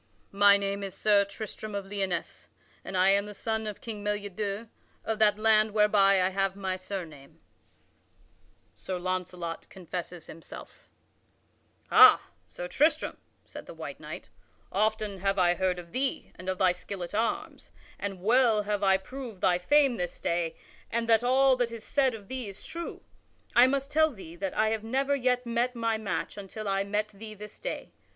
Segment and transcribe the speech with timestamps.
[0.31, 2.49] My name is Sir Tristram of Lyonesse,
[2.83, 4.67] and I am the son of King Meliadus
[5.05, 7.39] of that land whereby I have my surname."
[8.73, 10.89] [Sidenote: Sir Launcelot confesses himself]
[11.91, 14.29] "Ha, Sir Tristram," said the white knight,
[14.71, 18.81] "often have I heard of thee and of thy skill at arms, and well have
[18.81, 20.55] I proved thy fame this day
[20.89, 23.03] and that all that is said of thee is true.
[23.55, 27.09] I must tell thee that I have never yet met my match until I met
[27.09, 27.91] thee this day.